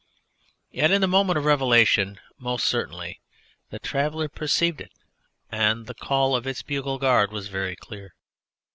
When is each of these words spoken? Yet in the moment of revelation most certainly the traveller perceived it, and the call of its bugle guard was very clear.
Yet 0.71 0.89
in 0.89 0.99
the 1.01 1.07
moment 1.07 1.37
of 1.37 1.45
revelation 1.45 2.19
most 2.39 2.65
certainly 2.65 3.21
the 3.69 3.77
traveller 3.77 4.27
perceived 4.27 4.81
it, 4.81 4.91
and 5.51 5.85
the 5.85 5.93
call 5.93 6.35
of 6.35 6.47
its 6.47 6.63
bugle 6.63 6.97
guard 6.97 7.31
was 7.31 7.49
very 7.49 7.75
clear. 7.75 8.15